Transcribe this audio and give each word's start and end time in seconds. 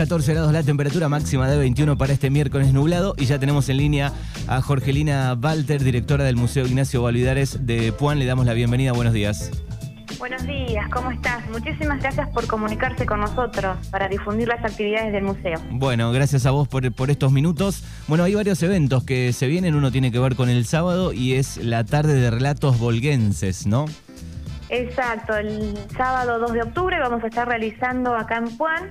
14 0.00 0.32
grados 0.32 0.50
la 0.54 0.62
temperatura 0.62 1.10
máxima 1.10 1.46
de 1.46 1.58
21 1.58 1.98
para 1.98 2.14
este 2.14 2.30
miércoles 2.30 2.72
nublado 2.72 3.14
y 3.18 3.26
ya 3.26 3.38
tenemos 3.38 3.68
en 3.68 3.76
línea 3.76 4.14
a 4.48 4.62
Jorgelina 4.62 5.38
Walter, 5.38 5.84
directora 5.84 6.24
del 6.24 6.36
Museo 6.36 6.64
Ignacio 6.64 7.02
Validares 7.02 7.66
de 7.66 7.92
Puan. 7.92 8.18
Le 8.18 8.24
damos 8.24 8.46
la 8.46 8.54
bienvenida, 8.54 8.92
buenos 8.92 9.12
días. 9.12 9.50
Buenos 10.18 10.42
días, 10.46 10.88
¿cómo 10.90 11.10
estás? 11.10 11.46
Muchísimas 11.50 12.00
gracias 12.00 12.30
por 12.30 12.46
comunicarse 12.46 13.04
con 13.04 13.20
nosotros 13.20 13.76
para 13.90 14.08
difundir 14.08 14.48
las 14.48 14.64
actividades 14.64 15.12
del 15.12 15.24
museo. 15.24 15.60
Bueno, 15.70 16.10
gracias 16.12 16.46
a 16.46 16.50
vos 16.50 16.66
por, 16.66 16.90
por, 16.94 17.10
estos 17.10 17.30
minutos. 17.30 17.84
Bueno, 18.08 18.24
hay 18.24 18.34
varios 18.34 18.62
eventos 18.62 19.04
que 19.04 19.34
se 19.34 19.48
vienen, 19.48 19.74
uno 19.74 19.92
tiene 19.92 20.10
que 20.10 20.18
ver 20.18 20.34
con 20.34 20.48
el 20.48 20.64
sábado 20.64 21.12
y 21.12 21.34
es 21.34 21.58
la 21.58 21.84
tarde 21.84 22.14
de 22.14 22.30
relatos 22.30 22.78
volguenses, 22.78 23.66
¿no? 23.66 23.84
Exacto, 24.70 25.36
el 25.36 25.76
sábado 25.94 26.38
2 26.38 26.52
de 26.52 26.62
octubre 26.62 26.98
vamos 27.00 27.22
a 27.22 27.26
estar 27.26 27.46
realizando 27.46 28.14
acá 28.14 28.36
en 28.38 28.56
Puan 28.56 28.88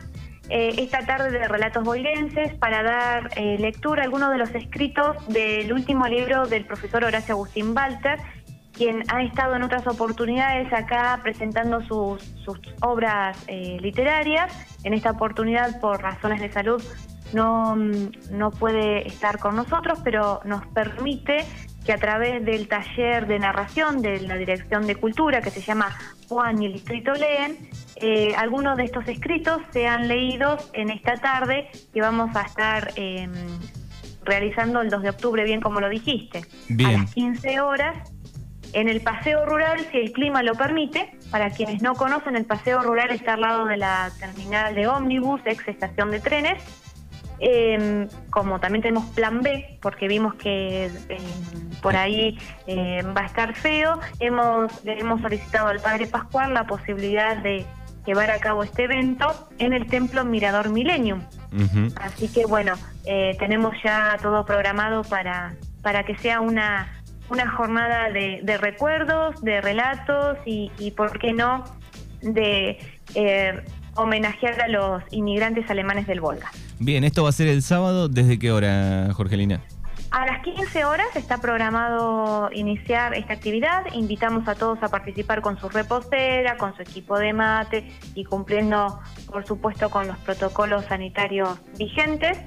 eh, 0.50 0.74
esta 0.78 1.06
tarde 1.06 1.30
de 1.32 1.48
relatos 1.48 1.84
boilenses 1.84 2.56
para 2.56 2.82
dar 2.82 3.30
eh, 3.36 3.58
lectura 3.60 4.02
a 4.02 4.06
algunos 4.06 4.32
de 4.32 4.38
los 4.40 4.50
escritos 4.56 5.16
del 5.28 5.72
último 5.72 6.08
libro 6.08 6.48
del 6.48 6.66
profesor 6.66 7.04
Horacio 7.04 7.36
Agustín 7.36 7.76
Walter, 7.76 8.20
quien 8.72 9.04
ha 9.14 9.22
estado 9.22 9.56
en 9.56 9.64
otras 9.64 9.86
oportunidades 9.86 10.72
acá 10.74 11.20
presentando 11.22 11.82
sus, 11.82 12.32
obras 12.82 13.38
eh, 13.48 13.78
literarias. 13.80 14.52
En 14.84 14.94
esta 14.94 15.12
oportunidad, 15.12 15.80
por 15.80 16.02
razones 16.02 16.42
de 16.42 16.52
salud, 16.52 16.84
no, 17.32 17.76
no 17.76 18.50
puede 18.50 19.08
estar 19.08 19.38
con 19.38 19.56
nosotros, 19.56 20.00
pero 20.04 20.40
nos 20.46 20.66
permite 20.68 21.46
que 21.86 21.94
a 21.94 21.98
través 21.98 22.44
del 22.44 22.68
taller 22.68 23.28
de 23.28 23.40
narración 23.40 24.02
de 24.02 24.22
la 24.22 24.36
Dirección 24.36 24.88
de 24.88 24.96
Cultura, 24.96 25.42
que 25.42 25.52
se 25.52 25.62
llama 25.62 25.96
Juan 26.28 26.62
y 26.62 26.68
el 26.68 26.74
Distrito 26.74 27.14
Leen, 27.14 27.70
eh, 28.02 28.34
algunos 28.38 28.78
de 28.78 28.86
estos 28.86 29.08
escritos 29.08 29.62
sean 29.72 30.08
leídos 30.08 30.70
en 30.74 30.90
esta 30.90 31.16
tarde 31.16 31.70
que 31.94 32.00
vamos 32.00 32.34
a 32.36 32.44
estar 32.44 32.92
em, 32.96 33.32
realizando 34.24 34.82
el 34.82 34.90
2 34.90 35.02
de 35.02 35.10
octubre, 35.10 35.44
bien 35.44 35.60
como 35.60 35.82
lo 35.82 35.90
dijiste, 35.90 36.40
a 36.40 36.92
las 36.92 37.14
15 37.14 37.60
horas 37.60 38.12
en 38.72 38.88
el 38.88 39.02
paseo 39.02 39.46
rural, 39.46 39.86
si 39.92 39.98
el 39.98 40.12
clima 40.14 40.44
lo 40.44 40.56
permite. 40.56 41.12
Para 41.30 41.50
quienes 41.50 41.82
no 41.82 41.96
conocen, 41.96 42.36
el 42.36 42.46
paseo 42.46 42.82
rural 42.82 43.12
está 43.12 43.34
al 43.34 43.42
lado 43.42 43.66
de 43.66 43.78
la 43.78 44.12
terminal 44.20 44.76
de 44.76 44.88
ómnibus, 44.88 45.42
ex 45.46 45.68
estación 45.68 46.12
de 46.12 46.22
trenes. 46.22 46.64
Em, 47.42 48.08
como 48.30 48.60
también 48.60 48.82
tenemos 48.82 49.06
plan 49.12 49.42
B, 49.42 49.78
porque 49.82 50.08
vimos 50.08 50.36
que 50.36 50.86
em, 50.86 51.70
por 51.82 51.96
ahí 51.96 52.38
va 52.68 53.22
a 53.22 53.26
estar 53.26 53.56
feo, 53.56 54.00
hemos, 54.20 54.84
le 54.84 55.00
hemos 55.00 55.22
solicitado 55.22 55.68
al 55.68 55.80
Padre 55.80 56.08
Pascual 56.08 56.54
la 56.54 56.68
posibilidad 56.68 57.38
de 57.38 57.66
llevar 58.06 58.32
a 58.32 58.40
cabo 58.40 58.64
este 58.64 58.86
evento 58.86 59.50
en 59.60 59.74
el 59.74 59.88
Templo 59.88 60.26
Mirador 60.26 60.70
Millennium. 60.70 61.22
Así 61.96 62.28
que 62.28 62.46
bueno, 62.46 62.74
eh, 63.06 63.36
tenemos 63.40 63.74
ya 63.84 64.18
todo 64.22 64.46
programado 64.46 65.04
para, 65.04 65.56
para 65.82 66.04
que 66.04 66.18
sea 66.18 66.42
una, 66.42 67.02
una 67.30 67.50
jornada 67.52 68.10
de, 68.12 68.58
recuerdos, 68.58 69.42
de 69.42 69.62
relatos 69.62 70.38
y, 70.46 70.72
y, 70.80 70.92
¿por 70.92 71.18
qué 71.20 71.34
no?, 71.34 71.64
de 72.22 72.78
eh, 73.16 73.64
homenajear 73.96 74.62
a 74.62 74.68
los 74.68 75.04
inmigrantes 75.12 75.70
alemanes 75.70 76.08
del 76.08 76.22
Volga. 76.22 76.52
Bien, 76.80 77.04
esto 77.04 77.24
va 77.24 77.30
a 77.30 77.34
ser 77.34 77.48
el 77.48 77.62
sábado, 77.62 78.08
¿desde 78.08 78.40
qué 78.40 78.52
hora, 78.52 79.10
Jorgelina? 79.14 79.62
A 80.12 80.26
las 80.26 80.42
15 80.42 80.86
horas 80.86 81.16
está 81.16 81.38
programado 81.38 82.50
iniciar 82.52 83.14
esta 83.14 83.34
actividad. 83.34 83.86
Invitamos 83.94 84.48
a 84.48 84.56
todos 84.56 84.82
a 84.82 84.88
participar 84.88 85.42
con 85.42 85.60
su 85.60 85.70
repostera, 85.70 86.58
con 86.58 86.76
su 86.76 86.82
equipo 86.82 87.20
de 87.20 87.32
mate 87.32 87.88
y 88.16 88.24
cumpliendo, 88.24 89.00
por 89.28 89.46
supuesto, 89.46 89.92
con 89.92 90.08
los 90.08 90.18
protocolos 90.18 90.86
sanitarios 90.86 91.60
vigentes. 91.78 92.40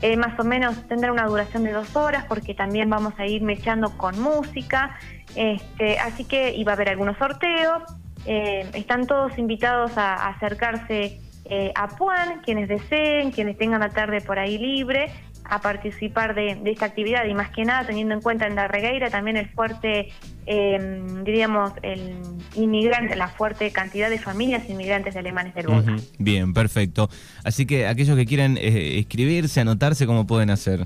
Eh, 0.00 0.16
más 0.16 0.38
o 0.38 0.44
menos 0.44 0.86
tendrá 0.86 1.10
una 1.10 1.26
duración 1.26 1.64
de 1.64 1.72
dos 1.72 1.94
horas 1.96 2.24
porque 2.28 2.54
también 2.54 2.88
vamos 2.88 3.14
a 3.18 3.26
ir 3.26 3.42
mechando 3.42 3.96
con 3.96 4.20
música. 4.20 4.96
Este, 5.34 5.98
así 5.98 6.24
que 6.24 6.54
iba 6.54 6.70
a 6.70 6.74
haber 6.76 6.88
algunos 6.88 7.18
sorteos. 7.18 7.82
Eh, 8.26 8.70
están 8.74 9.08
todos 9.08 9.36
invitados 9.38 9.98
a, 9.98 10.28
acercarse 10.28 11.20
eh, 11.46 11.72
a 11.74 11.88
Puan, 11.88 12.42
quienes 12.42 12.68
deseen, 12.68 13.32
quienes 13.32 13.58
tengan 13.58 13.80
la 13.80 13.90
tarde 13.90 14.20
por 14.20 14.38
ahí 14.38 14.56
libre 14.56 15.10
a 15.44 15.60
participar 15.60 16.34
de, 16.34 16.60
esta 16.64 16.86
actividad 16.86 17.24
y 17.26 17.34
más 17.34 17.50
que 17.50 17.64
nada 17.64 17.86
teniendo 17.86 18.14
en 18.14 18.20
cuenta 18.20 18.46
en 18.46 18.54
la 18.54 18.68
regueira 18.68 19.10
también 19.10 19.36
el 19.36 19.48
fuerte, 19.48 20.08
em, 20.46 21.24
diríamos, 21.24 21.72
el 21.82 22.14
inmigrante, 22.54 23.16
la 23.16 23.28
fuerte 23.28 23.70
cantidad 23.70 24.10
de 24.10 24.18
familias 24.18 24.68
inmigrantes 24.68 25.14
de 25.14 25.20
alemanes 25.20 25.54
del 25.54 25.68
mundo. 25.68 25.96
Bien, 26.18 26.54
perfecto. 26.54 27.08
Así 27.44 27.66
que 27.66 27.86
aquellos 27.86 28.16
que 28.16 28.26
quieran 28.26 28.56
eh, 28.56 28.98
escribirse, 28.98 29.60
anotarse, 29.60 30.06
¿cómo 30.06 30.26
pueden 30.26 30.50
hacer? 30.50 30.84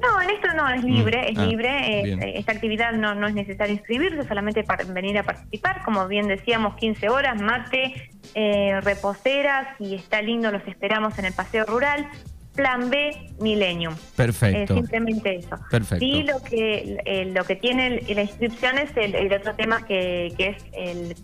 No, 0.00 0.20
en 0.22 0.30
esto 0.30 0.48
no, 0.54 0.68
es 0.68 0.82
libre, 0.82 1.18
mm. 1.18 1.32
es 1.32 1.38
ah, 1.38 1.46
libre. 1.46 2.00
Eh, 2.00 2.32
esta 2.36 2.52
actividad 2.52 2.92
no, 2.92 3.14
no 3.14 3.26
es 3.26 3.34
necesario 3.34 3.74
inscribirse, 3.74 4.26
solamente 4.26 4.62
para 4.62 4.84
venir 4.84 5.18
a 5.18 5.24
participar. 5.24 5.82
Como 5.84 6.06
bien 6.08 6.26
decíamos, 6.26 6.76
15 6.76 7.08
horas, 7.08 7.40
mate, 7.40 8.10
eh, 8.34 8.80
reposteras, 8.80 9.68
y 9.78 9.94
está 9.94 10.22
lindo, 10.22 10.50
los 10.50 10.66
esperamos 10.66 11.18
en 11.18 11.26
el 11.26 11.32
Paseo 11.32 11.66
Rural. 11.66 12.08
Plan 12.54 12.90
B 12.90 13.32
Millennium. 13.40 13.94
Perfecto. 14.16 14.74
simplemente 14.74 15.36
eso. 15.36 15.56
Perfecto. 15.70 16.04
Y 16.04 16.24
lo 16.24 16.42
que, 16.42 17.30
lo 17.34 17.44
que 17.44 17.56
tiene 17.56 18.02
la 18.14 18.22
inscripción 18.22 18.78
es 18.78 18.90
el, 18.96 19.32
otro 19.32 19.54
tema 19.54 19.84
que, 19.86 20.32
que 20.36 20.48
es 20.48 20.64
el, 20.72 21.14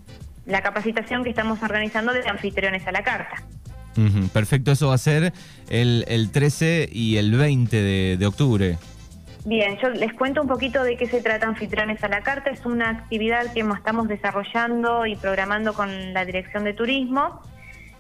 la 0.47 0.63
capacitación 0.63 1.25
que 1.25 1.31
estamos 1.31 1.63
organizando 1.63 2.13
de 2.13 2.27
anfitriones 2.29 2.87
a 2.87 2.93
la 2.93 3.03
carta. 3.03 3.43
Perfecto, 4.33 4.73
eso 4.73 4.89
va 4.89 4.95
a 4.95 4.99
ser 4.99 5.33
el, 5.71 6.05
el 6.09 6.31
13 6.31 6.91
y 6.93 7.17
el 7.17 7.33
20 7.33 7.77
de, 7.77 8.17
de, 8.19 8.27
octubre. 8.27 8.77
Bien, 9.47 9.79
yo 9.83 9.89
les 9.89 10.13
cuento 10.13 10.43
un 10.43 10.49
poquito 10.49 10.83
de 10.83 10.97
qué 10.99 11.07
se 11.07 11.23
trata 11.23 11.47
Anfitriones 11.47 12.03
a 12.05 12.09
la 12.09 12.21
Carta. 12.21 12.51
Es 12.51 12.67
una 12.67 12.91
actividad 12.91 13.53
que 13.55 13.61
estamos 13.61 14.09
desarrollando 14.09 15.07
y 15.07 15.17
programando 15.17 15.73
con 15.73 16.13
la 16.13 16.25
Dirección 16.27 16.65
de 16.65 16.75
Turismo 16.75 17.41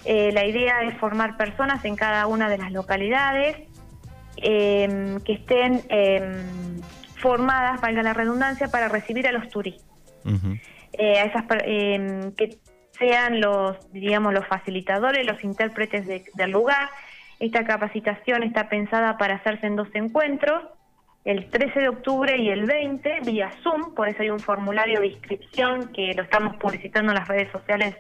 eh, 0.06 0.30
la 0.32 0.46
idea 0.46 0.82
es 0.82 0.96
formar 0.98 1.36
personas 1.36 1.84
en 1.84 1.96
cada 1.96 2.26
una 2.26 2.48
de 2.48 2.58
las 2.58 2.70
localidades 2.72 3.56
em, 4.36 5.20
que 5.20 5.32
estén 5.32 5.82
em, 5.88 6.80
formadas, 7.16 7.80
valga 7.80 8.02
la 8.02 8.12
redundancia, 8.12 8.68
para 8.68 8.88
recibir 8.88 9.26
a 9.26 9.32
los 9.32 9.48
turistas. 9.48 9.84
Eh, 10.92 11.18
a 11.18 11.24
esas, 11.24 11.44
em, 11.64 12.32
que 12.32 12.58
sean 12.98 13.40
los, 13.40 13.92
diríamos, 13.92 14.32
los 14.32 14.46
facilitadores, 14.46 15.26
los 15.26 15.42
intérpretes 15.42 16.06
del 16.06 16.50
lugar. 16.50 16.88
Esta 17.38 17.64
capacitación 17.64 18.42
está 18.44 18.68
pensada 18.68 19.18
para 19.18 19.34
hacerse 19.34 19.66
en 19.66 19.76
dos 19.76 19.88
encuentros, 19.94 20.62
el 21.24 21.50
13 21.50 21.80
de 21.80 21.88
octubre 21.88 22.36
y 22.38 22.48
el 22.50 22.66
20, 22.66 23.20
vía 23.24 23.50
Zoom, 23.62 23.94
por 23.94 24.08
eso 24.08 24.22
hay 24.22 24.30
un 24.30 24.38
formulario 24.38 25.00
de 25.00 25.08
inscripción 25.08 25.92
que 25.92 26.14
lo 26.14 26.22
estamos 26.22 26.56
publicitando 26.56 27.10
en 27.10 27.18
las 27.18 27.26
redes 27.26 27.50
sociales 27.50 27.96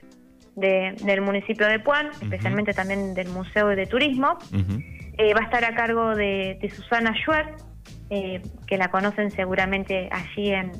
del 0.56 1.20
municipio 1.20 1.68
de 1.68 1.78
Puan, 1.78 2.08
especialmente 2.20 2.72
también 2.72 3.14
del 3.14 3.28
Museo 3.28 3.68
de 3.68 3.86
Turismo. 3.86 4.38
Eh, 5.18 5.32
va 5.34 5.40
a 5.40 5.44
estar 5.44 5.64
a 5.64 5.74
cargo 5.74 6.14
de, 6.14 6.58
Susana 6.74 7.14
Schwertz, 7.14 7.64
eh, 8.10 8.42
que 8.66 8.76
la 8.76 8.90
conocen 8.90 9.30
seguramente 9.30 10.08
allí 10.10 10.50
en, 10.50 10.72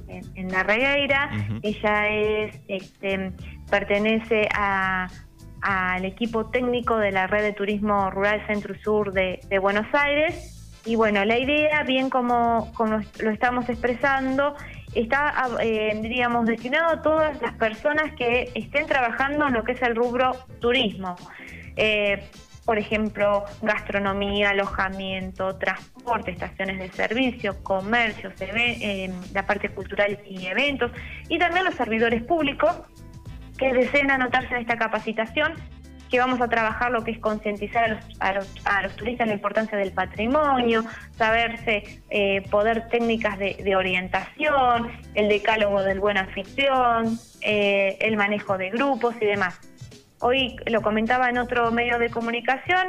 La 0.51 0.63
Regueira. 0.63 1.31
Ella 1.63 2.09
es, 2.09 2.61
este, 2.69 3.33
pertenece 3.71 4.49
al 4.53 6.05
equipo 6.05 6.51
técnico 6.51 6.97
de 6.97 7.13
la 7.13 7.27
Red 7.27 7.43
de 7.43 7.53
Turismo 7.53 8.11
Rural 8.11 8.47
Centro 8.47 8.75
Sur 8.83 9.13
de, 9.13 9.41
Buenos 9.61 9.87
Aires. 9.93 10.53
Y 10.87 10.95
bueno, 10.95 11.25
la 11.25 11.39
idea, 11.39 11.83
bien 11.83 12.11
como, 12.11 12.73
como 12.75 13.01
lo 13.21 13.31
estamos 13.31 13.69
expresando, 13.69 14.55
está, 15.01 15.35
eh, 15.61 15.99
diríamos, 16.01 16.47
destinado 16.47 16.91
a 16.91 17.03
todas 17.03 17.41
las 17.43 17.55
personas 17.55 18.15
que 18.15 18.51
estén 18.55 18.87
trabajando 18.87 19.47
en 19.49 19.55
lo 19.55 19.65
que 19.65 19.73
es 19.73 19.83
el 19.83 19.95
rubro 19.95 20.33
turismo. 20.61 21.17
Eh, 21.77 22.25
por 22.65 22.79
ejemplo, 22.79 23.45
gastronomía, 23.63 24.51
alojamiento, 24.51 25.57
transporte, 25.57 26.33
estaciones 26.33 26.79
de 26.79 26.91
servicio, 26.91 27.63
comercio, 27.63 28.33
eh, 28.41 29.11
la 29.33 29.47
parte 29.47 29.69
cultural 29.69 30.19
y 30.29 30.47
eventos, 30.47 30.91
y 31.29 31.39
también 31.39 31.65
los 31.65 31.75
servidores 31.75 32.25
públicos 32.25 32.75
que 33.57 33.73
deseen 33.73 34.11
anotarse 34.11 34.53
en 34.55 34.63
esta 34.63 34.77
capacitación 34.77 35.55
que 36.11 36.19
vamos 36.19 36.41
a 36.41 36.49
trabajar 36.49 36.91
lo 36.91 37.05
que 37.05 37.13
es 37.13 37.19
concientizar 37.19 37.85
a 37.85 37.89
los, 37.89 38.05
a, 38.21 38.33
los, 38.33 38.67
a 38.67 38.83
los, 38.83 38.97
turistas 38.97 39.27
la 39.27 39.35
importancia 39.35 39.77
del 39.77 39.93
patrimonio, 39.93 40.85
saberse 41.17 42.03
eh, 42.11 42.43
poder 42.51 42.89
técnicas 42.89 43.39
de, 43.39 43.77
orientación, 43.77 44.91
el 45.15 45.29
decálogo 45.29 45.83
del 45.83 46.01
buen 46.01 46.17
anfitrión, 46.17 47.19
eh, 47.43 47.97
el 48.01 48.17
manejo 48.17 48.57
de 48.59 48.71
grupos 48.71 49.15
y 49.21 49.27
demás. 49.27 49.59
Hoy 50.21 50.57
lo 50.67 50.81
comentaba 50.83 51.29
en 51.29 51.39
otro 51.39 51.71
medio 51.71 51.99
de 51.99 52.11
comunicación, 52.11 52.89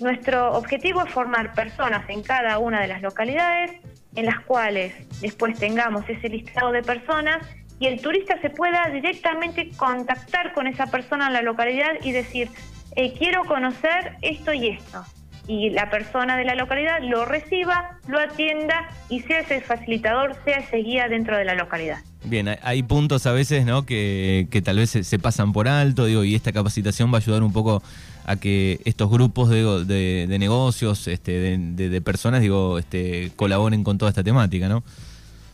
nuestro 0.00 0.52
objetivo 0.52 1.02
es 1.04 1.10
formar 1.12 1.54
personas 1.54 2.08
en 2.08 2.22
cada 2.22 2.58
una 2.58 2.80
de 2.80 2.88
las 2.88 3.00
localidades 3.00 3.70
en 4.16 4.26
las 4.26 4.40
cuales 4.40 4.92
después 5.20 5.58
tengamos 5.58 6.08
ese 6.08 6.28
listado 6.28 6.72
de 6.72 6.82
personas 6.82 7.46
y 7.78 7.86
el 7.86 8.00
turista 8.00 8.40
se 8.40 8.50
pueda 8.50 8.88
directamente 8.90 9.70
contactar 9.76 10.52
con 10.52 10.66
esa 10.66 10.86
persona 10.86 11.26
en 11.26 11.32
la 11.32 11.42
localidad 11.42 11.92
y 12.02 12.12
decir, 12.12 12.48
eh, 12.96 13.14
quiero 13.18 13.44
conocer 13.44 14.16
esto 14.22 14.52
y 14.52 14.68
esto. 14.68 15.04
Y 15.46 15.70
la 15.70 15.90
persona 15.90 16.38
de 16.38 16.44
la 16.44 16.54
localidad 16.54 17.00
lo 17.02 17.26
reciba, 17.26 17.98
lo 18.06 18.18
atienda 18.18 18.88
y 19.10 19.20
sea 19.20 19.40
ese 19.40 19.60
facilitador, 19.60 20.36
sea 20.44 20.58
ese 20.58 20.78
guía 20.78 21.08
dentro 21.08 21.36
de 21.36 21.44
la 21.44 21.54
localidad. 21.54 21.98
Bien, 22.24 22.48
hay 22.62 22.82
puntos 22.82 23.26
a 23.26 23.32
veces 23.32 23.66
¿no? 23.66 23.84
que, 23.84 24.48
tal 24.64 24.78
vez 24.78 24.90
se, 24.90 25.18
pasan 25.18 25.52
por 25.52 25.68
alto, 25.68 26.06
digo, 26.06 26.24
y 26.24 26.34
esta 26.34 26.52
capacitación 26.52 27.12
va 27.12 27.18
a 27.18 27.20
ayudar 27.20 27.42
un 27.42 27.52
poco 27.52 27.82
a 28.24 28.36
que 28.36 28.80
estos 28.86 29.10
grupos 29.10 29.50
de, 29.50 30.26
de, 30.26 30.38
negocios, 30.38 31.06
este, 31.08 31.58
de, 31.58 32.00
personas, 32.00 32.40
digo, 32.40 32.78
este, 32.78 33.30
colaboren 33.36 33.84
con 33.84 33.98
toda 33.98 34.08
esta 34.08 34.24
temática, 34.24 34.68
¿no? 34.68 34.82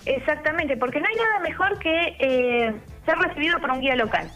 Exactamente, 0.07 0.77
porque 0.77 1.01
no 1.01 1.07
hay 1.07 1.17
nada 1.17 1.41
mejor 1.41 1.79
que 1.79 2.17
eh, 2.19 2.75
ser 3.05 3.19
recibido 3.19 3.59
por 3.61 3.71
un 3.71 3.81
guía 3.81 3.97
local. 3.97 4.31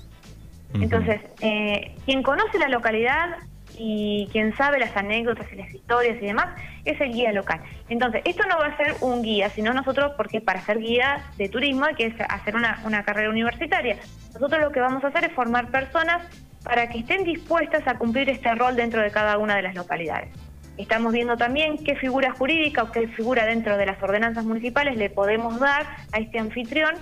Entonces, 0.75 1.21
eh, 1.41 1.95
quien 2.05 2.23
conoce 2.25 2.59
la 2.59 2.69
localidad 2.69 3.37
y 3.79 4.29
quien 4.33 4.57
sabe 4.57 4.81
las 4.81 4.97
anécdotas 4.97 5.47
y 5.53 5.57
las 5.57 5.73
historias 5.73 6.17
y 6.21 6.27
demás 6.27 6.49
es 6.85 7.01
el 7.01 7.13
guía 7.13 7.33
local. 7.33 7.61
Entonces, 7.89 8.23
esto 8.25 8.43
no 8.49 8.59
va 8.59 8.67
a 8.67 8.77
ser 8.77 8.97
un 9.01 9.23
guía, 9.23 9.49
sino 9.51 9.73
nosotros, 9.73 10.13
porque 10.17 10.41
para 10.41 10.61
ser 10.61 10.81
guía 10.81 11.25
de 11.37 11.49
turismo 11.49 11.85
hay 11.87 11.95
que 11.95 12.15
hacer 12.29 12.57
una, 12.57 12.81
una 12.85 13.05
carrera 13.05 13.31
universitaria. 13.31 13.99
Nosotros 14.33 14.61
lo 14.61 14.71
que 14.73 14.81
vamos 14.81 15.05
a 15.05 15.09
hacer 15.09 15.25
es 15.25 15.33
formar 15.33 15.69
personas 15.71 16.27
para 16.65 16.89
que 16.89 16.99
estén 16.99 17.25
dispuestas 17.25 17.87
a 17.87 17.97
cumplir 17.97 18.29
este 18.31 18.53
rol 18.55 18.75
dentro 18.75 19.01
de 19.01 19.11
cada 19.11 19.39
una 19.39 19.57
de 19.57 19.63
las 19.63 19.75
localidades. 19.75 20.31
Estamos 20.76 21.12
viendo 21.12 21.37
también 21.37 21.79
qué 21.85 21.94
figura 21.94 22.32
jurídica 22.32 22.82
o 22.82 22.91
qué 22.91 23.06
figura 23.09 23.47
dentro 23.47 23.76
de 23.76 23.87
las 23.87 24.03
ordenanzas 24.03 24.44
municipales 24.44 24.97
le 24.97 25.09
podemos 25.09 25.61
dar 25.61 25.87
a 26.12 26.19
este 26.19 26.41
anfitrión 26.41 26.94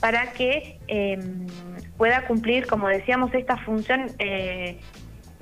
para 0.00 0.32
que 0.32 0.78
em, 0.86 1.46
pueda 1.98 2.26
cumplir, 2.26 2.66
como 2.66 2.88
decíamos, 2.88 3.34
esta 3.34 3.58
función 3.58 4.06
eh, 4.18 4.78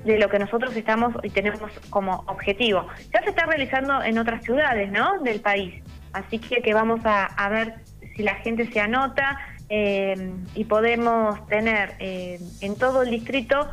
de 0.03 0.17
lo 0.17 0.29
que 0.29 0.37
nosotros 0.37 0.75
estamos 0.75 1.13
y 1.23 1.29
tenemos 1.29 1.61
como 1.89 2.25
objetivo. 2.27 2.87
Ya 3.13 3.21
se 3.23 3.29
está 3.29 3.45
realizando 3.45 4.03
en 4.03 4.17
otras 4.17 4.43
ciudades 4.43 4.91
¿no? 4.91 5.21
del 5.21 5.39
país, 5.39 5.81
así 6.11 6.39
que, 6.39 6.61
que 6.61 6.73
vamos 6.73 6.99
a, 7.05 7.49
ver 7.49 7.75
si 8.17 8.23
la 8.23 8.35
gente 8.35 8.69
se 8.69 8.81
anota 8.81 9.39
em, 9.69 10.43
y 10.55 10.65
podemos 10.65 11.45
tener 11.47 11.93
em, 11.99 12.41
en 12.59 12.75
todo 12.75 13.03
el 13.03 13.11
distrito 13.11 13.69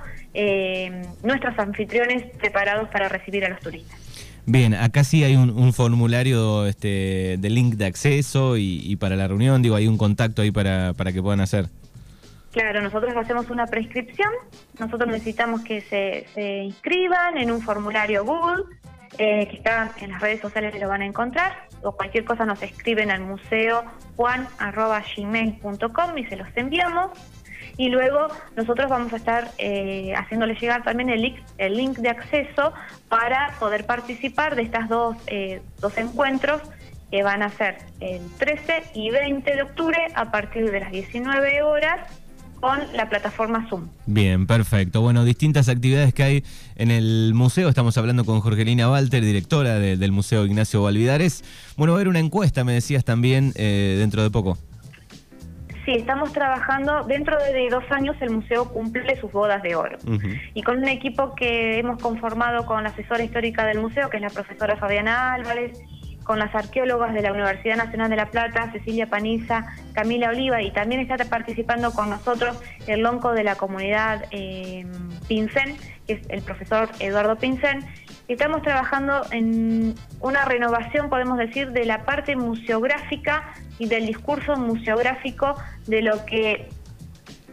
nuestros 1.22 1.56
anfitriones 1.60 2.24
preparados 2.38 2.88
para 2.88 3.08
recibir 3.08 3.44
a 3.44 3.50
los 3.50 3.60
turistas. 3.60 4.03
Bien, 4.46 4.74
acá 4.74 5.04
sí 5.04 5.24
hay 5.24 5.36
un, 5.36 5.72
formulario 5.72 6.66
este, 6.66 7.36
de 7.38 7.50
link 7.50 7.76
de 7.76 7.86
acceso 7.86 8.58
y, 8.58 8.94
para 8.96 9.16
la 9.16 9.26
reunión, 9.26 9.62
digo, 9.62 9.76
hay 9.76 9.86
un 9.86 9.96
contacto 9.96 10.42
ahí 10.42 10.50
para, 10.50 10.92
para 10.92 11.12
que 11.12 11.22
puedan 11.22 11.40
hacer. 11.40 11.66
Claro, 12.52 12.82
nosotros 12.82 13.16
hacemos 13.16 13.50
una 13.50 13.66
prescripción, 13.66 14.28
nosotros 14.78 15.08
necesitamos 15.08 15.62
que 15.62 15.80
se, 15.80 16.26
se 16.34 16.58
inscriban 16.58 17.38
en 17.38 17.50
un 17.50 17.60
formulario 17.60 18.24
Google, 18.24 18.64
eh, 19.18 19.48
que 19.48 19.56
está 19.56 19.90
en 20.00 20.12
las 20.12 20.20
redes 20.20 20.40
sociales, 20.40 20.78
lo 20.78 20.88
van 20.88 21.02
a 21.02 21.06
encontrar, 21.06 21.68
o 21.82 21.92
cualquier 21.92 22.24
cosa 22.24 22.44
nos 22.44 22.62
escriben 22.62 23.10
al 23.10 23.22
museo 23.22 23.82
juan.gmail.com 24.16 26.18
y 26.18 26.26
se 26.26 26.36
los 26.36 26.48
enviamos 26.54 27.10
y 27.76 27.88
luego 27.88 28.28
nosotros 28.56 28.88
vamos 28.88 29.12
a 29.12 29.16
estar 29.16 29.50
eh, 29.58 30.14
haciéndole 30.16 30.54
llegar 30.54 30.82
también 30.84 31.10
el 31.10 31.22
link, 31.22 31.36
el 31.58 31.76
link 31.76 31.98
de 31.98 32.10
acceso 32.10 32.72
para 33.08 33.54
poder 33.58 33.84
participar 33.86 34.56
de 34.56 34.62
estas 34.62 34.88
dos, 34.88 35.16
eh, 35.26 35.60
dos 35.80 35.96
encuentros 35.98 36.62
que 37.10 37.22
van 37.22 37.42
a 37.42 37.50
ser 37.50 37.78
el 38.00 38.20
13 38.38 38.82
y 38.94 39.10
20 39.10 39.54
de 39.54 39.62
octubre 39.62 39.98
a 40.14 40.30
partir 40.30 40.70
de 40.70 40.80
las 40.80 40.90
19 40.90 41.62
horas 41.62 42.00
con 42.60 42.78
la 42.94 43.10
plataforma 43.10 43.68
Zoom. 43.68 43.88
Bien, 44.06 44.46
perfecto. 44.46 45.02
Bueno, 45.02 45.24
distintas 45.24 45.68
actividades 45.68 46.14
que 46.14 46.22
hay 46.22 46.44
en 46.76 46.90
el 46.90 47.32
museo. 47.34 47.68
Estamos 47.68 47.98
hablando 47.98 48.24
con 48.24 48.40
Jorgelina 48.40 48.90
Walter, 48.90 49.22
directora 49.22 49.78
del 49.78 50.12
Museo 50.12 50.46
Ignacio 50.46 50.82
Valvidares. 50.82 51.44
Bueno, 51.76 51.92
va 51.92 51.98
a 51.98 52.00
haber 52.00 52.08
una 52.08 52.20
encuesta, 52.20 52.64
me 52.64 52.72
decías 52.72 53.04
también, 53.04 53.52
eh, 53.56 53.96
dentro 53.98 54.22
de 54.22 54.30
poco. 54.30 54.56
Sí, 55.84 55.92
estamos 55.92 56.32
trabajando, 56.32 57.04
dentro 57.04 57.36
de 57.38 57.68
dos 57.68 57.84
años 57.90 58.16
el 58.20 58.30
museo 58.30 58.72
cumple 58.72 59.20
sus 59.20 59.30
bodas 59.30 59.62
de 59.62 59.76
oro. 59.76 59.98
Y 60.54 60.62
con 60.62 60.78
un 60.78 60.88
equipo 60.88 61.34
que 61.34 61.78
hemos 61.78 62.00
conformado 62.00 62.64
con 62.64 62.82
la 62.82 62.88
asesora 62.88 63.22
histórica 63.22 63.66
del 63.66 63.80
museo, 63.80 64.08
que 64.08 64.16
es 64.16 64.22
la 64.22 64.30
profesora 64.30 64.76
Fabiana 64.76 65.34
Álvarez, 65.34 65.78
con 66.24 66.38
las 66.38 66.54
arqueólogas 66.54 67.12
de 67.12 67.20
la 67.20 67.32
Universidad 67.32 67.76
Nacional 67.76 68.08
de 68.08 68.16
La 68.16 68.30
Plata, 68.30 68.72
Cecilia 68.72 69.08
Paniza, 69.08 69.66
Camila 69.92 70.30
Oliva, 70.30 70.62
y 70.62 70.70
también 70.72 71.02
está 71.02 71.22
participando 71.26 71.92
con 71.92 72.08
nosotros 72.08 72.58
el 72.86 73.00
lonco 73.00 73.32
de 73.32 73.44
la 73.44 73.56
comunidad 73.56 74.24
eh, 74.30 74.86
Pincén, 75.28 75.76
que 76.06 76.14
es 76.14 76.20
el 76.30 76.40
profesor 76.40 76.88
Eduardo 76.98 77.36
Pincén. 77.36 77.84
Estamos 78.26 78.62
trabajando 78.62 79.20
en 79.32 79.94
una 80.20 80.46
renovación, 80.46 81.10
podemos 81.10 81.36
decir, 81.36 81.72
de 81.72 81.84
la 81.84 82.04
parte 82.04 82.36
museográfica 82.36 83.52
y 83.78 83.86
del 83.86 84.06
discurso 84.06 84.56
museográfico 84.56 85.54
de 85.86 86.02
lo 86.02 86.24
que 86.26 86.68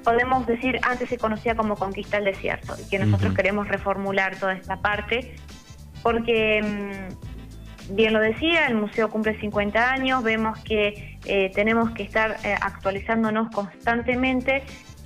podemos 0.04 0.46
decir 0.48 0.80
antes 0.84 1.10
se 1.10 1.18
conocía 1.18 1.56
como 1.56 1.76
conquista 1.76 2.18
del 2.18 2.34
desierto 2.34 2.76
y 2.80 2.90
que 2.90 3.00
nosotros 3.00 3.34
queremos 3.34 3.68
reformular 3.68 4.36
toda 4.38 4.54
esta 4.54 4.78
parte 4.78 5.36
porque 6.02 6.62
mm, 6.62 7.96
bien 7.96 8.14
lo 8.14 8.20
decía, 8.20 8.68
el 8.68 8.76
museo 8.76 9.10
cumple 9.10 9.40
50 9.40 9.92
años, 9.92 10.24
vemos 10.24 10.60
que 10.60 11.20
eh, 11.26 11.52
tenemos 11.54 11.92
que 11.92 12.04
estar 12.04 12.38
eh, 12.44 12.56
actualizándonos 12.60 13.50
constantemente 13.52 14.64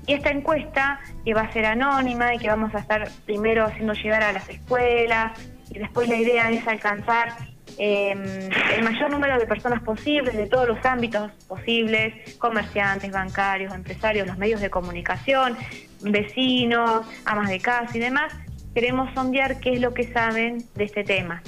y 0.08 0.14
esta 0.14 0.30
encuesta 0.30 1.00
que 1.24 1.34
va 1.34 1.42
a 1.42 1.52
ser 1.52 1.66
anónima 1.66 2.34
y 2.36 2.38
que 2.38 2.48
vamos 2.48 2.74
a 2.76 2.80
estar 2.80 3.10
primero 3.26 3.66
haciendo 3.66 3.94
llegar 3.94 4.24
a 4.24 4.32
las 4.32 4.48
escuelas 4.50 5.32
y 5.72 5.80
después 5.80 6.08
la 6.08 6.16
idea 6.16 6.52
es 6.52 6.68
alcanzar 6.68 7.30
eh, 7.78 8.50
el 8.76 8.84
mayor 8.84 9.12
número 9.12 9.38
de 9.38 9.46
personas 9.46 9.82
posibles, 9.84 10.36
de 10.36 10.48
todos 10.48 10.68
los 10.68 10.84
ámbitos 10.86 11.32
posibles, 11.48 12.36
comerciantes, 12.38 13.12
bancarios, 13.12 13.74
empresarios, 13.74 14.28
los 14.28 14.38
medios 14.38 14.62
de 14.62 14.70
comunicación, 14.70 15.58
vecinos, 16.02 17.06
amas 17.26 17.50
de 17.50 17.60
casa 17.60 17.98
y 17.98 18.00
demás, 18.00 18.34
queremos 18.74 19.14
sondear 19.14 19.60
qué 19.60 19.74
es 19.74 19.82
lo 19.82 19.94
que 19.94 20.12
saben 20.12 20.64
de 20.76 20.84
este 20.84 21.04
tema. 21.04 21.42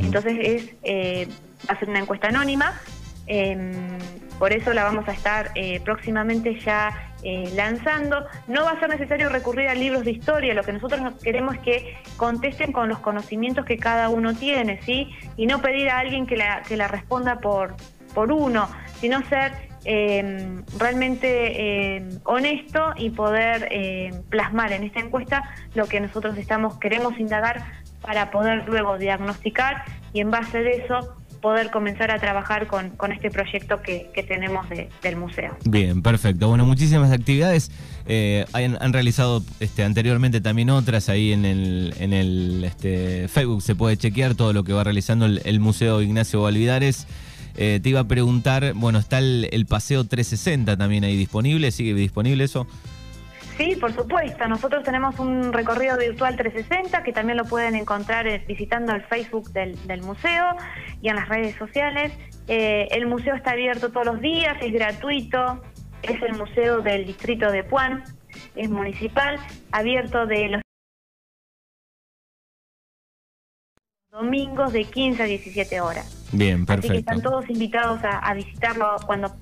Entonces 0.00 0.36
es 0.38 0.74
eh, 0.82 1.28
hacer 1.66 1.88
una 1.88 2.00
encuesta 2.00 2.28
anónima, 2.28 2.78
eh, 3.26 3.98
por 4.38 4.52
eso 4.52 4.72
la 4.72 4.84
vamos 4.84 5.08
a 5.08 5.12
estar 5.12 5.52
eh, 5.54 5.80
próximamente 5.80 6.58
ya 6.60 7.11
eh, 7.22 7.52
lanzando. 7.54 8.26
No 8.48 8.64
va 8.64 8.72
a 8.72 8.80
ser 8.80 8.88
necesario 8.88 9.28
recurrir 9.28 9.68
a 9.68 9.74
libros 9.74 10.04
de 10.04 10.10
historia, 10.10 10.54
lo 10.54 10.62
que 10.62 10.72
nosotros 10.72 11.00
queremos 11.22 11.54
es 11.56 11.60
que 11.60 11.96
contesten 12.16 12.72
con 12.72 12.88
los 12.88 12.98
conocimientos 12.98 13.64
que 13.64 13.76
cada 13.76 14.08
uno 14.08 14.34
tiene, 14.34 14.80
¿sí? 14.82 15.10
Y 15.36 15.46
no 15.46 15.60
pedir 15.60 15.88
a 15.88 15.98
alguien 15.98 16.26
que 16.26 16.36
la, 16.36 16.62
que 16.62 16.76
la 16.76 16.88
responda 16.88 17.40
por, 17.40 17.76
por 18.14 18.32
uno, 18.32 18.68
sino 19.00 19.22
ser 19.28 19.52
em, 19.84 20.62
realmente 20.78 21.96
em, 21.96 22.20
honesto 22.24 22.92
y 22.96 23.10
poder 23.10 23.68
em, 23.70 24.22
plasmar 24.24 24.72
en 24.72 24.84
esta 24.84 25.00
encuesta 25.00 25.42
lo 25.74 25.86
que 25.86 26.00
nosotros 26.00 26.36
estamos 26.38 26.78
queremos 26.78 27.18
indagar 27.18 27.64
para 28.00 28.30
poder 28.30 28.68
luego 28.68 28.98
diagnosticar 28.98 29.84
y 30.12 30.20
en 30.20 30.30
base 30.30 30.62
de 30.62 30.84
eso 30.84 31.16
poder 31.42 31.70
comenzar 31.70 32.10
a 32.10 32.18
trabajar 32.18 32.68
con, 32.68 32.90
con 32.90 33.12
este 33.12 33.30
proyecto 33.30 33.82
que, 33.82 34.08
que 34.14 34.22
tenemos 34.22 34.64
del 35.02 35.16
museo. 35.16 35.56
Bien, 35.64 36.00
perfecto. 36.00 36.48
Bueno, 36.48 36.64
muchísimas 36.64 37.12
actividades. 37.12 37.70
Eh, 38.06 38.46
han, 38.52 38.92
realizado 38.92 39.42
este, 39.60 39.84
anteriormente 39.84 40.40
también 40.40 40.70
otras 40.70 41.08
ahí 41.08 41.32
en 41.32 41.44
el, 41.44 41.94
en 41.98 42.12
el 42.14 42.64
este, 42.64 43.28
Facebook. 43.28 43.60
Se 43.60 43.74
puede 43.74 43.96
chequear 43.96 44.34
todo 44.34 44.52
lo 44.52 44.64
que 44.64 44.72
va 44.72 44.84
realizando 44.84 45.26
el, 45.26 45.60
Museo 45.60 46.00
Ignacio 46.00 46.40
Valvidares. 46.40 47.06
Eh, 47.56 47.80
te 47.82 47.90
iba 47.90 48.00
a 48.00 48.04
preguntar, 48.04 48.72
bueno, 48.74 48.98
está 48.98 49.18
el 49.18 49.66
Paseo 49.68 50.04
360 50.04 50.78
también 50.78 51.04
ahí 51.04 51.16
disponible. 51.16 51.70
¿Sigue 51.72 51.92
disponible 51.92 52.44
eso? 52.44 52.66
Sí, 53.56 53.76
por 53.76 53.92
supuesto. 53.92 54.48
Nosotros 54.48 54.82
tenemos 54.82 55.18
un 55.18 55.52
recorrido 55.52 55.98
virtual 55.98 56.36
360 56.36 57.02
que 57.02 57.12
también 57.12 57.36
lo 57.36 57.44
pueden 57.44 57.74
encontrar 57.74 58.26
eh, 58.26 58.42
visitando 58.46 58.92
el 58.94 59.02
Facebook 59.02 59.50
del, 59.50 60.02
museo 60.02 60.44
y 61.02 61.08
en 61.08 61.16
las 61.16 61.28
redes 61.28 61.56
sociales. 61.56 62.12
Eh, 62.48 62.88
el 62.90 63.06
museo 63.06 63.34
está 63.34 63.52
abierto 63.52 63.90
todos 63.90 64.06
los 64.06 64.20
días, 64.20 64.56
es 64.60 64.72
gratuito, 64.72 65.62
es 66.02 66.20
el 66.22 66.36
museo 66.36 66.80
del 66.80 67.06
distrito 67.06 67.50
de 67.52 67.62
Puan, 67.62 68.02
es 68.56 68.70
municipal, 68.70 69.38
abierto 69.70 70.26
de 70.26 70.48
los 70.48 70.62
domingos 74.10 74.72
de 74.72 74.84
15 74.84 75.22
a 75.22 75.26
17 75.26 75.80
horas. 75.80 76.21
Bien, 76.32 76.64
perfecto. 76.64 76.92
Así 76.92 77.04
que 77.04 77.10
están 77.10 77.22
todos 77.22 77.48
invitados 77.50 78.00
a, 78.02 78.34
visitarlo 78.34 78.96
cuando 79.06 79.34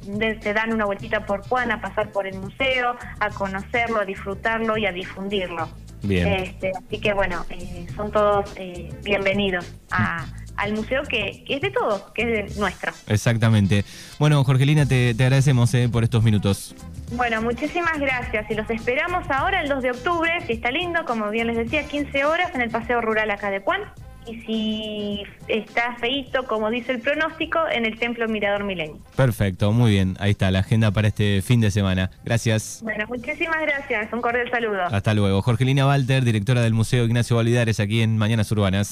se 0.42 0.52
dan 0.52 0.72
una 0.72 0.84
vueltita 0.84 1.24
por 1.24 1.42
Juan, 1.46 1.70
a 1.70 1.80
pasar 1.80 2.10
por 2.10 2.26
el 2.26 2.36
museo, 2.38 2.96
a 3.20 3.30
conocerlo, 3.30 4.00
a 4.00 4.04
disfrutarlo 4.04 4.76
y 4.76 4.86
a 4.86 4.92
difundirlo. 4.92 5.68
Bien. 6.02 6.26
Este, 6.28 6.72
así 6.76 6.98
que 6.98 7.12
bueno, 7.12 7.44
eh, 7.50 7.86
son 7.94 8.10
todos 8.10 8.52
eh, 8.56 8.90
bienvenidos 9.02 9.70
a, 9.90 10.26
al 10.56 10.74
museo 10.74 11.02
que, 11.04 11.44
es 11.48 11.60
de 11.60 11.70
todos, 11.70 12.02
que 12.12 12.40
es 12.40 12.56
nuestro. 12.56 12.92
Exactamente. 13.06 13.84
Bueno, 14.18 14.42
Jorgelina, 14.44 14.86
te, 14.86 15.10
agradecemos 15.10 15.72
eh, 15.74 15.88
por 15.88 16.04
estos 16.04 16.22
minutos. 16.22 16.74
Bueno, 17.12 17.42
muchísimas 17.42 17.98
gracias 17.98 18.50
y 18.50 18.54
los 18.54 18.68
esperamos 18.70 19.28
ahora 19.30 19.62
el 19.62 19.68
2 19.68 19.82
de 19.82 19.90
octubre, 19.90 20.30
si 20.46 20.54
está 20.54 20.70
lindo, 20.70 21.04
como 21.06 21.30
bien 21.30 21.46
les 21.46 21.56
decía, 21.56 21.86
15 21.86 22.24
horas 22.24 22.54
en 22.54 22.60
el 22.60 22.70
Paseo 22.70 23.00
Rural 23.00 23.30
acá 23.30 23.50
de 23.50 23.60
Puan. 23.60 23.80
Y 24.26 24.40
si 24.42 25.22
está 25.48 25.96
feito, 25.96 26.44
como 26.44 26.70
dice 26.70 26.92
el 26.92 27.00
pronóstico, 27.00 27.58
en 27.70 27.86
el 27.86 27.98
Templo 27.98 28.28
Mirador 28.28 28.64
Milenio. 28.64 28.98
Perfecto, 29.16 29.72
muy 29.72 29.92
bien. 29.92 30.16
Ahí 30.20 30.32
está 30.32 30.50
la 30.50 30.60
agenda 30.60 30.90
para 30.90 31.08
este 31.08 31.42
fin 31.42 31.60
de 31.60 31.70
semana. 31.70 32.10
Gracias. 32.24 32.80
Bueno, 32.82 33.06
muchísimas 33.08 33.60
gracias. 33.62 34.12
Un 34.12 34.20
cordial 34.20 34.50
saludo. 34.50 34.82
Hasta 34.84 35.14
luego. 35.14 35.42
Jorgelina 35.42 35.86
Walter, 35.86 36.24
directora 36.24 36.62
del 36.62 36.74
Museo 36.74 37.04
Ignacio 37.04 37.36
Validares, 37.36 37.80
aquí 37.80 38.02
en 38.02 38.18
Mañanas 38.18 38.50
Urbanas. 38.52 38.88